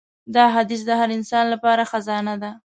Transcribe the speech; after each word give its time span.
دا 0.35 0.45
حدیث 0.55 0.81
د 0.85 0.91
هر 0.99 1.09
انسان 1.17 1.45
لپاره 1.53 1.83
خزانه 1.91 2.35
ده. 2.41 2.51